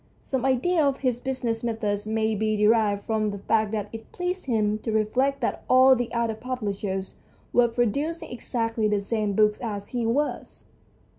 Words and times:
Some 0.23 0.45
idea 0.45 0.83
of 0.83 1.01
his 1.01 1.19
business 1.19 1.63
methods 1.63 2.07
may 2.07 2.33
be 2.33 2.57
derived 2.57 3.03
from 3.03 3.29
the 3.29 3.37
fact 3.37 3.69
that 3.73 3.87
it 3.93 4.11
pleased 4.11 4.45
him 4.45 4.79
to 4.79 4.91
reflect 4.91 5.41
that 5.41 5.63
all 5.69 5.95
the 5.95 6.11
other 6.11 6.33
publishers 6.33 7.13
were 7.53 7.67
producing 7.67 8.31
exactly 8.31 8.87
the 8.87 8.99
same 8.99 9.33
books 9.33 9.61
as 9.61 9.89
he 9.89 10.03
was. 10.07 10.65